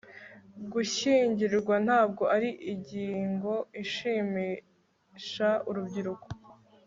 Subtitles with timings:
[0.71, 3.53] Gushyingirwa ntabwo ari ingingo
[3.83, 6.27] ishimisha urubyiruko